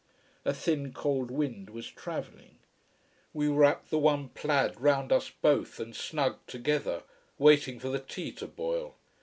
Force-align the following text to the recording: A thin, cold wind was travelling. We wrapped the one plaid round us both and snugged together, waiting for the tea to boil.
A 0.45 0.51
thin, 0.55 0.93
cold 0.93 1.29
wind 1.29 1.69
was 1.69 1.87
travelling. 1.87 2.57
We 3.35 3.47
wrapped 3.49 3.91
the 3.91 3.99
one 3.99 4.29
plaid 4.29 4.81
round 4.81 5.11
us 5.11 5.29
both 5.29 5.79
and 5.79 5.95
snugged 5.95 6.49
together, 6.49 7.03
waiting 7.37 7.77
for 7.77 7.89
the 7.89 7.99
tea 7.99 8.31
to 8.31 8.47
boil. 8.47 8.95